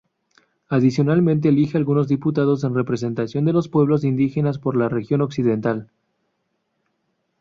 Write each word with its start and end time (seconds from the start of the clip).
Adicionalmente 0.67 1.49
elige 1.49 1.77
algunos 1.77 2.07
diputados 2.07 2.63
en 2.63 2.73
representación 2.73 3.45
de 3.45 3.53
los 3.53 3.67
pueblos 3.69 4.03
indígenas 4.03 4.57
por 4.57 4.75
la 4.75 4.89
región 4.89 5.21
occidental. 5.21 5.91